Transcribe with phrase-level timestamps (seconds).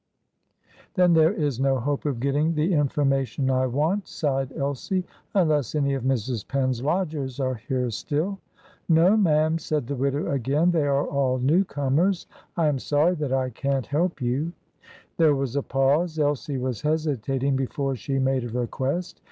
[0.95, 5.93] "Then there is no hope of getting the information I want," sighed Elsie; "unless any
[5.93, 6.47] of Mrs.
[6.47, 8.39] Penn's lodgers are here still."
[8.89, 12.25] "No, ma'am," said the widow again; "they are all new comers.
[12.57, 14.53] I am sorry that I can't help you."
[15.17, 19.19] There was a pause; Elsie was hesitating before she made a request.